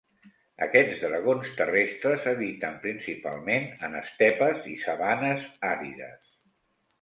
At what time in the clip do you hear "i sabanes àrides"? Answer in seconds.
4.73-6.35